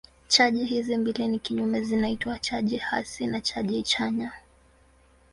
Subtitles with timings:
[0.27, 4.31] Chaji hizi mbili ni kinyume zinaitwa chaji hasi na chaji chanya.